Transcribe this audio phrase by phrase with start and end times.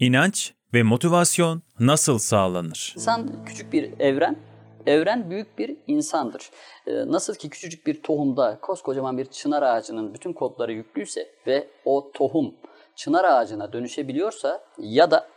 [0.00, 2.92] İnanç ve motivasyon nasıl sağlanır?
[2.96, 4.36] İnsan küçük bir evren,
[4.86, 6.50] evren büyük bir insandır.
[6.86, 12.10] Ee, nasıl ki küçücük bir tohumda koskocaman bir çınar ağacının bütün kodları yüklüyse ve o
[12.14, 12.54] tohum
[12.96, 15.28] çınar ağacına dönüşebiliyorsa ya da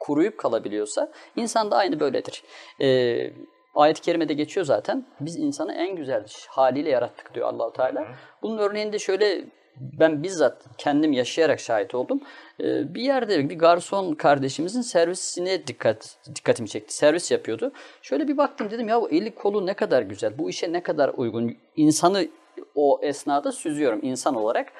[0.00, 2.42] kuruyup kalabiliyorsa insan da aynı böyledir.
[2.80, 3.32] Ee,
[3.74, 5.06] Ayet-i kerimede geçiyor zaten.
[5.20, 8.06] Biz insanı en güzel haliyle yarattık diyor Allahu Teala.
[8.42, 9.44] Bunun örneğinde şöyle
[9.80, 12.20] ben bizzat kendim yaşayarak şahit oldum.
[12.60, 16.94] Ee, bir yerde bir garson kardeşimizin servisine dikkat dikkatimi çekti.
[16.94, 17.72] Servis yapıyordu.
[18.02, 20.38] Şöyle bir baktım dedim ya bu eli kolu ne kadar güzel.
[20.38, 21.56] Bu işe ne kadar uygun.
[21.76, 22.28] İnsanı
[22.74, 24.72] o esnada süzüyorum insan olarak.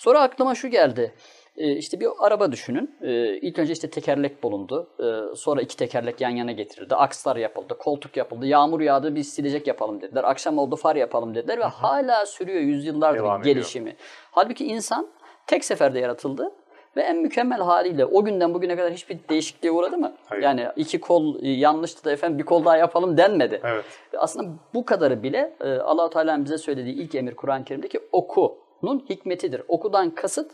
[0.00, 1.14] Sonra aklıma şu geldi.
[1.56, 2.96] Ee, işte bir araba düşünün.
[3.02, 4.88] Ee, ilk önce işte tekerlek bulundu.
[5.00, 6.94] Ee, sonra iki tekerlek yan yana getirildi.
[6.94, 8.46] Akslar yapıldı, koltuk yapıldı.
[8.46, 10.24] Yağmur yağdı biz silecek yapalım dediler.
[10.24, 13.88] Akşam oldu far yapalım dediler ve hala sürüyor yüzyıllardır Devam gelişimi.
[13.88, 14.02] ediyor.
[14.30, 15.08] Halbuki insan
[15.46, 16.52] tek seferde yaratıldı
[16.96, 20.12] ve en mükemmel haliyle o günden bugüne kadar hiçbir değişikliğe uğradı mı?
[20.26, 20.42] Hayır.
[20.42, 23.60] Yani iki kol e, yanlıştı da efendim bir kol daha yapalım denmedi.
[23.64, 23.84] Evet.
[24.18, 28.00] Aslında bu kadarı bile e, Allah-u Teala'nın bize söylediği ilk emir Kur'an-ı Kerim'deki
[28.80, 29.62] okunun hikmetidir.
[29.68, 30.52] Okudan kasıt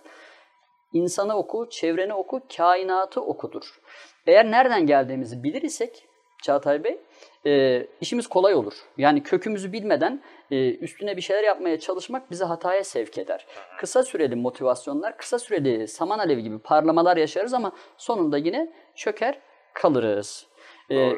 [0.92, 3.80] insanı oku, çevreni oku, kainatı okudur.
[4.26, 6.08] Eğer nereden geldiğimizi bilir isek
[6.42, 7.00] Çağatay Bey,
[7.46, 8.74] e, işimiz kolay olur.
[8.98, 13.46] Yani kökümüzü bilmeden e, üstüne bir şeyler yapmaya çalışmak bizi hataya sevk eder.
[13.78, 19.38] Kısa süreli motivasyonlar, kısa süreli saman alevi gibi parlamalar yaşarız ama sonunda yine çöker
[19.74, 20.46] kalırız.
[20.90, 21.12] E,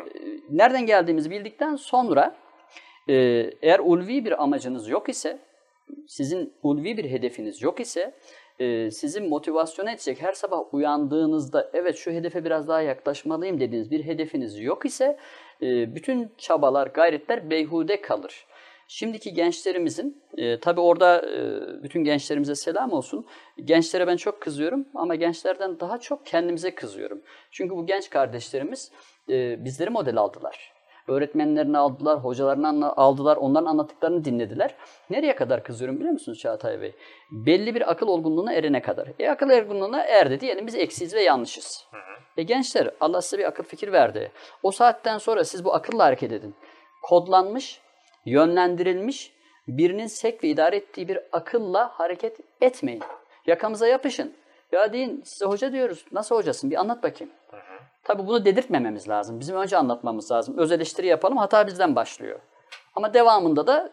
[0.50, 2.36] nereden geldiğimizi bildikten sonra
[3.08, 3.14] e,
[3.62, 5.47] eğer ulvi bir amacınız yok ise,
[6.06, 8.14] sizin ulvi bir hedefiniz yok ise
[8.58, 14.04] e, sizi motivasyon edecek her sabah uyandığınızda evet şu hedefe biraz daha yaklaşmalıyım dediğiniz bir
[14.04, 15.16] hedefiniz yok ise
[15.62, 18.46] e, bütün çabalar, gayretler beyhude kalır.
[18.90, 23.26] Şimdiki gençlerimizin, e, tabi orada e, bütün gençlerimize selam olsun.
[23.64, 27.22] Gençlere ben çok kızıyorum ama gençlerden daha çok kendimize kızıyorum.
[27.50, 28.92] Çünkü bu genç kardeşlerimiz
[29.28, 30.77] e, bizleri model aldılar.
[31.08, 34.74] Öğretmenlerini aldılar, hocalarını aldılar, onların anlattıklarını dinlediler.
[35.10, 36.94] Nereye kadar kızıyorum biliyor musunuz Çağatay Bey?
[37.30, 39.08] Belli bir akıl olgunluğuna erene kadar.
[39.18, 41.86] E akıl olgunluğuna erdi diyelim biz eksiyiz ve yanlışız.
[42.36, 44.32] E gençler Allah size bir akıl fikir verdi.
[44.62, 46.54] O saatten sonra siz bu akılla hareket edin.
[47.02, 47.80] Kodlanmış,
[48.24, 49.32] yönlendirilmiş,
[49.68, 53.02] birinin sek ve idare ettiği bir akılla hareket etmeyin.
[53.46, 54.34] Yakamıza yapışın.
[54.72, 56.04] Ya deyin size hoca diyoruz.
[56.12, 56.70] Nasıl hocasın?
[56.70, 57.32] Bir anlat bakayım.
[58.04, 59.40] Tabii bunu dedirtmememiz lazım.
[59.40, 60.58] Bizim önce anlatmamız lazım.
[60.58, 61.38] Öz eleştiri yapalım.
[61.38, 62.40] Hata bizden başlıyor.
[62.94, 63.90] Ama devamında da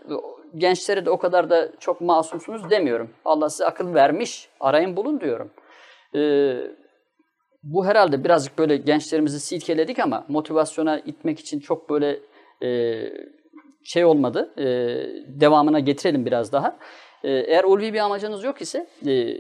[0.56, 3.10] gençlere de o kadar da çok masumsunuz demiyorum.
[3.26, 4.50] Allah size akıl vermiş.
[4.60, 5.52] Arayın bulun diyorum.
[6.16, 6.56] Ee,
[7.64, 12.20] bu herhalde birazcık böyle gençlerimizi silkeledik ama motivasyona itmek için çok böyle
[12.64, 12.70] e,
[13.84, 14.54] şey olmadı.
[14.58, 14.66] E,
[15.28, 16.78] devamına getirelim biraz daha.
[17.24, 19.38] E, eğer ulvi bir amacınız yok ise e,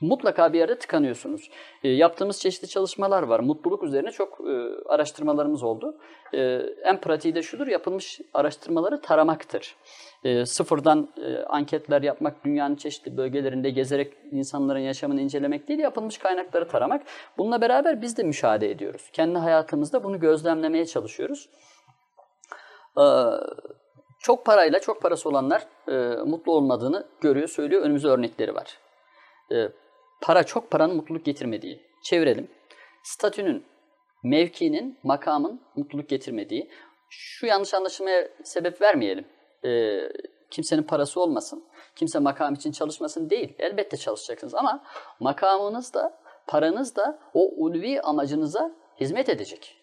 [0.00, 1.50] mutlaka bir yerde tıkanıyorsunuz.
[1.84, 3.40] E, yaptığımız çeşitli çalışmalar var.
[3.40, 4.52] Mutluluk üzerine çok e,
[4.88, 5.98] araştırmalarımız oldu.
[6.34, 6.40] E,
[6.84, 9.76] en pratiği de şudur, yapılmış araştırmaları taramaktır.
[10.24, 16.68] E, sıfırdan e, anketler yapmak, dünyanın çeşitli bölgelerinde gezerek insanların yaşamını incelemek değil, yapılmış kaynakları
[16.68, 17.02] taramak.
[17.38, 19.10] Bununla beraber biz de müşahede ediyoruz.
[19.12, 21.48] Kendi hayatımızda bunu gözlemlemeye çalışıyoruz.
[22.98, 23.02] Ee,
[24.18, 25.92] çok parayla, çok parası olanlar e,
[26.24, 27.82] mutlu olmadığını görüyor, söylüyor.
[27.82, 28.78] Önümüzde örnekleri var.
[29.52, 29.68] E,
[30.20, 31.80] para çok paranın mutluluk getirmediği.
[32.02, 32.48] Çevirelim.
[33.02, 33.64] Statünün,
[34.24, 36.70] mevkinin, makamın mutluluk getirmediği.
[37.10, 39.26] Şu yanlış anlaşılmaya sebep vermeyelim.
[39.64, 40.00] E,
[40.50, 41.64] kimsenin parası olmasın.
[41.96, 43.54] Kimse makam için çalışmasın değil.
[43.58, 44.84] Elbette çalışacaksınız ama
[45.20, 49.76] makamınız da, paranız da o ulvi amacınıza hizmet edecek.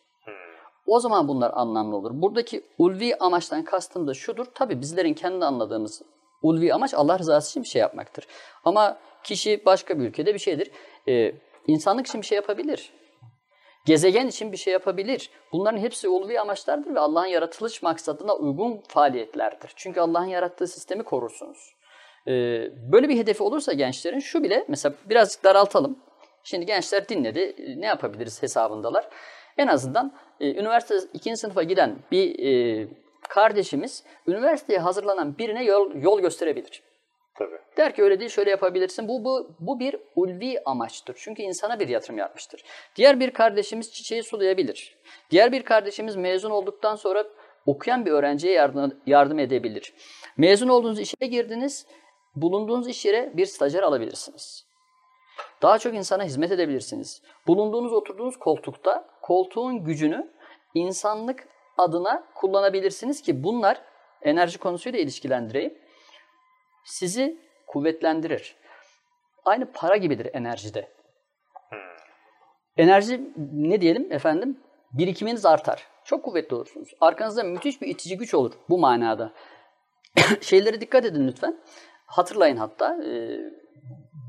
[0.86, 2.12] O zaman bunlar anlamlı olur.
[2.14, 4.46] Buradaki ulvi amaçtan kastım da şudur.
[4.56, 6.02] Tabii bizlerin kendi anladığımız
[6.42, 8.28] ulvi amaç Allah rızası için bir şey yapmaktır.
[8.64, 10.72] Ama kişi başka bir ülkede bir şeydir.
[11.08, 11.32] Ee,
[11.68, 12.94] insanlık için bir şey yapabilir.
[13.86, 15.30] Gezegen için bir şey yapabilir.
[15.52, 19.72] Bunların hepsi ulvi amaçlardır ve Allah'ın yaratılış maksadına uygun faaliyetlerdir.
[19.76, 21.74] Çünkü Allah'ın yarattığı sistemi korursunuz.
[22.28, 22.32] Ee,
[22.92, 26.00] böyle bir hedefi olursa gençlerin şu bile mesela birazcık daraltalım.
[26.44, 27.56] Şimdi gençler dinledi.
[27.78, 29.10] Ne yapabiliriz hesabındalar.
[29.58, 32.88] En azından e, üniversite ikinci sınıfa giden bir e,
[33.30, 36.84] kardeşimiz üniversiteye hazırlanan birine yol, yol gösterebilir.
[37.36, 37.58] Tabii.
[37.78, 39.08] Der ki öyle değil şöyle yapabilirsin.
[39.08, 41.16] Bu, bu, bu bir ulvi amaçtır.
[41.20, 42.64] Çünkü insana bir yatırım yapmıştır.
[42.96, 44.98] Diğer bir kardeşimiz çiçeği sulayabilir.
[45.32, 47.26] Diğer bir kardeşimiz mezun olduktan sonra
[47.66, 49.94] okuyan bir öğrenciye yardım, yardım edebilir.
[50.38, 51.88] Mezun olduğunuz işe girdiniz,
[52.36, 54.66] bulunduğunuz iş yere bir stajyer alabilirsiniz.
[55.62, 57.22] Daha çok insana hizmet edebilirsiniz.
[57.48, 60.32] Bulunduğunuz, oturduğunuz koltukta koltuğun gücünü
[60.74, 61.48] insanlık
[61.78, 63.82] adına kullanabilirsiniz ki bunlar
[64.22, 65.83] enerji konusuyla ilişkilendireyim.
[66.86, 67.38] Sizi
[67.68, 68.56] kuvvetlendirir.
[69.46, 70.90] Aynı para gibidir enerjide.
[72.78, 73.22] enerji
[73.54, 74.60] ne diyelim efendim
[74.94, 75.88] birikiminiz artar.
[76.06, 76.90] Çok kuvvetli olursunuz.
[77.02, 79.34] Arkanızda müthiş bir itici güç olur bu manada.
[80.42, 81.60] Şeylere dikkat edin lütfen.
[82.06, 83.40] Hatırlayın hatta e,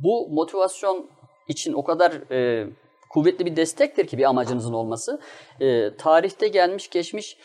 [0.04, 1.10] bu motivasyon
[1.48, 2.66] için o kadar e,
[3.10, 5.20] kuvvetli bir destektir ki bir amacınızın olması.
[5.60, 7.38] E, tarihte gelmiş geçmiş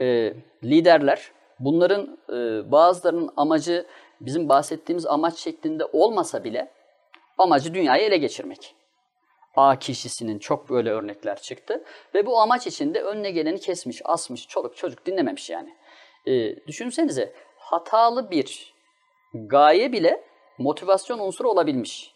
[0.00, 0.34] e,
[0.64, 3.86] liderler bunların e, bazılarının amacı
[4.20, 6.70] bizim bahsettiğimiz amaç şeklinde olmasa bile
[7.38, 8.74] amacı dünyayı ele geçirmek.
[9.56, 11.84] A kişisinin çok böyle örnekler çıktı.
[12.14, 15.76] Ve bu amaç içinde önüne geleni kesmiş, asmış, çoluk çocuk dinlememiş yani.
[16.26, 18.74] E, düşünsenize hatalı bir
[19.34, 20.24] gaye bile
[20.58, 22.14] motivasyon unsuru olabilmiş.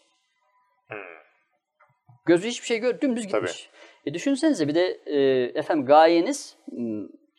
[2.25, 3.69] Gözü hiçbir şey gör, dümdüz gitmiş.
[4.05, 6.57] E düşünsenize bir de e, efendim gayeniz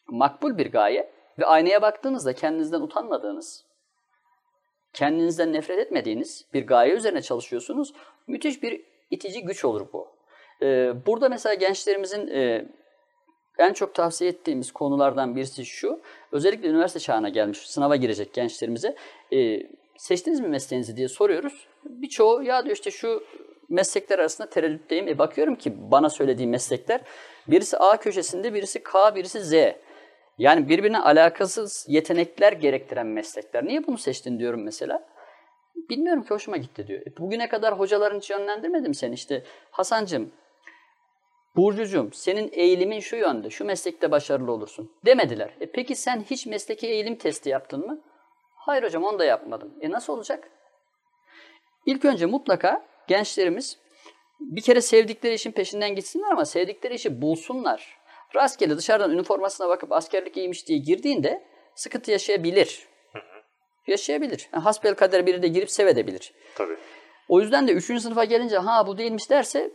[0.06, 3.65] makbul bir gaye ve aynaya baktığınızda kendinizden utanmadığınız,
[4.96, 7.92] kendinizden nefret etmediğiniz bir gaye üzerine çalışıyorsunuz.
[8.26, 10.08] Müthiş bir itici güç olur bu.
[10.62, 12.66] E, burada mesela gençlerimizin e,
[13.58, 16.00] en çok tavsiye ettiğimiz konulardan birisi şu.
[16.32, 18.96] Özellikle üniversite çağına gelmiş, sınava girecek gençlerimize.
[19.32, 19.62] E,
[19.96, 21.66] seçtiniz mi mesleğinizi diye soruyoruz.
[21.84, 23.22] Birçoğu ya diyor işte şu
[23.68, 25.08] meslekler arasında tereddütteyim.
[25.08, 27.00] E bakıyorum ki bana söylediği meslekler
[27.48, 29.52] birisi A köşesinde, birisi K, birisi Z.
[30.38, 33.66] Yani birbirine alakasız yetenekler gerektiren meslekler.
[33.66, 35.08] Niye bunu seçtin diyorum mesela.
[35.90, 37.00] Bilmiyorum ki hoşuma gitti diyor.
[37.00, 39.14] E, bugüne kadar hocaların hiç yönlendirmedi mi seni?
[39.14, 40.32] İşte Hasancım,
[41.56, 45.56] Burcucuğum senin eğilimin şu yönde, şu meslekte başarılı olursun demediler.
[45.60, 48.00] E peki sen hiç mesleki eğilim testi yaptın mı?
[48.54, 49.74] Hayır hocam onu da yapmadım.
[49.80, 50.50] E nasıl olacak?
[51.86, 53.78] İlk önce mutlaka gençlerimiz
[54.40, 57.95] bir kere sevdikleri işin peşinden gitsinler ama sevdikleri işi bulsunlar.
[58.34, 61.42] Rastgele dışarıdan üniformasına bakıp askerlik iyiymiş diye girdiğinde
[61.74, 62.88] sıkıntı yaşayabilir.
[63.86, 64.48] Yaşayabilir.
[64.52, 66.32] Yani hasbel kader biri de girip sevedebilir.
[66.54, 66.76] Tabii.
[67.28, 67.84] O yüzden de 3.
[67.84, 69.70] sınıfa gelince ha bu değilmiş derse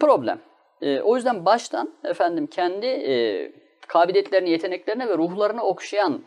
[0.00, 0.40] problem.
[0.82, 3.52] E, o yüzden baştan efendim kendi e,
[3.88, 6.24] kabiliyetlerini, yeteneklerine ve ruhlarını okşayan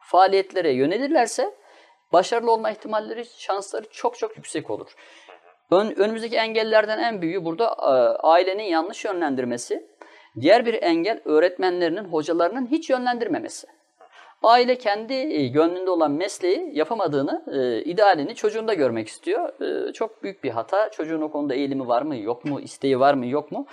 [0.00, 1.54] faaliyetlere yönelirlerse
[2.12, 4.94] başarılı olma ihtimalleri, şansları çok çok yüksek olur.
[5.70, 7.92] Ön, önümüzdeki engellerden en büyüğü burada e,
[8.26, 9.86] ailenin yanlış yönlendirmesi.
[10.40, 13.66] Diğer bir engel öğretmenlerinin, hocalarının hiç yönlendirmemesi.
[14.42, 19.60] Aile kendi e, gönlünde olan mesleği yapamadığını, e, idealini çocuğunda görmek istiyor.
[19.88, 20.90] E, çok büyük bir hata.
[20.90, 23.66] Çocuğun o konuda eğilimi var mı, yok mu, isteği var mı, yok mu?